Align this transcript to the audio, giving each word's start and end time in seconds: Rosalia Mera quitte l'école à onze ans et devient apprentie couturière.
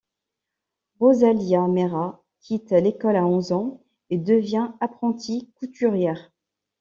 Rosalia 0.99 1.67
Mera 1.67 2.23
quitte 2.39 2.71
l'école 2.71 3.17
à 3.17 3.27
onze 3.27 3.51
ans 3.51 3.83
et 4.09 4.17
devient 4.17 4.71
apprentie 4.79 5.51
couturière. 5.59 6.31